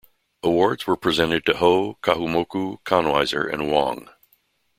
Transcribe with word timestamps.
Awards 0.41 0.87
were 0.87 0.97
presented 0.97 1.45
to 1.45 1.57
Ho, 1.57 1.99
Kahumoku, 2.01 2.79
Konwiser 2.83 3.47
and 3.53 3.69
Wong. 3.69 4.09